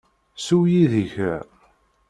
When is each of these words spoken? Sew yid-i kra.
Sew 0.45 0.63
yid-i 0.71 1.05
kra. 1.13 1.35